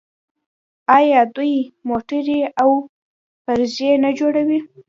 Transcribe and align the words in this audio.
آیا 0.97 1.21
دوی 1.35 1.55
موټرې 1.89 2.41
او 2.61 2.69
پرزې 3.45 3.91
نه 4.03 4.09
جوړوي؟ 4.19 4.59